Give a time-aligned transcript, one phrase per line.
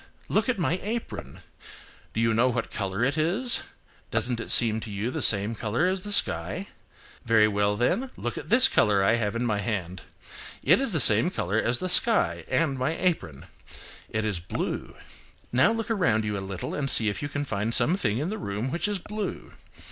[0.29, 1.41] Look at my apron.
[2.13, 3.61] Do you know what colour it is?
[4.09, 6.69] Doesn't it seem to you the same colour as the sky?
[7.23, 10.01] Very well then, look at this colour I have in my hand.
[10.63, 13.45] It is the same colour as the sky and my apron.
[14.09, 14.95] It is blue.
[15.51, 18.31] Now look around you a little and see if you can find some thing in
[18.31, 19.51] the room which is blue.